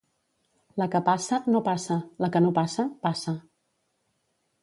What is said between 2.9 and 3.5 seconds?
passa.